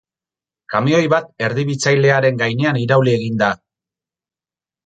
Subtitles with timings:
[0.73, 3.55] Kamioi bat erdibitzailearen gainean irauli egin da.